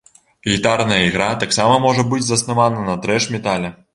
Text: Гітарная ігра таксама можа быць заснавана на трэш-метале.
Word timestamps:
Гітарная 0.51 0.97
ігра 1.09 1.27
таксама 1.43 1.77
можа 1.85 2.07
быць 2.13 2.23
заснавана 2.31 2.79
на 2.91 2.99
трэш-метале. 3.07 3.73